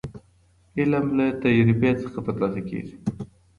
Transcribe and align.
علم 0.79 1.05
له 1.17 1.25
تجربې 1.41 1.91
څخه 2.01 2.17
ترلاسه 2.27 2.61
کيږي. 2.69 2.95